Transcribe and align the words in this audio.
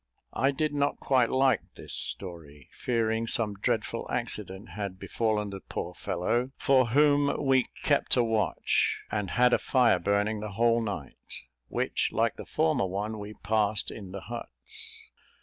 I 0.33 0.49
did 0.49 0.73
not 0.73 0.99
quite 0.99 1.29
like 1.29 1.61
this 1.75 1.93
story, 1.93 2.71
fearing 2.75 3.27
some 3.27 3.53
dreadful 3.53 4.09
accident 4.09 4.69
had 4.69 4.97
befallen 4.97 5.51
the 5.51 5.59
poor 5.59 5.93
fellow, 5.93 6.49
for 6.57 6.87
whom 6.87 7.39
we 7.45 7.67
kept 7.83 8.17
a 8.17 8.23
watch, 8.23 8.97
and 9.11 9.29
had 9.29 9.53
a 9.53 9.59
fire 9.59 9.99
burning 9.99 10.39
the 10.39 10.53
whole 10.53 10.81
night, 10.81 11.43
which, 11.67 12.09
like 12.11 12.35
the 12.35 12.47
former 12.47 12.87
one, 12.87 13.19
we 13.19 13.35
passed 13.43 13.91
in 13.91 14.11
the 14.11 14.21
huts. 14.21 15.11